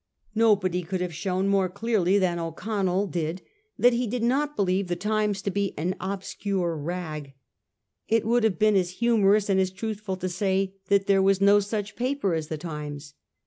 Nobody 0.33 0.81
could 0.81 0.99
have 0.99 1.13
shown 1.13 1.47
more 1.47 1.69
clearly 1.69 2.17
than 2.17 2.39
O'Connell 2.39 3.05
did 3.05 3.43
that 3.77 3.93
he 3.93 4.07
did 4.07 4.23
not 4.23 4.55
believe 4.55 4.87
the 4.87 4.95
Times 4.95 5.43
to 5.43 5.51
be 5.51 5.75
'an 5.77 5.93
obscure 5.99 6.75
rag.' 6.75 7.35
It 8.07 8.25
would 8.25 8.43
have 8.43 8.57
been 8.57 8.75
as 8.75 8.93
humorous 8.97 9.47
and 9.47 9.59
as 9.59 9.69
truthful 9.69 10.15
to 10.17 10.27
say 10.27 10.73
that 10.87 11.05
there 11.05 11.21
was 11.21 11.39
no 11.39 11.59
such 11.59 11.95
paper 11.95 12.33
as 12.33 12.47
the 12.47 12.57
Times. 12.57 13.13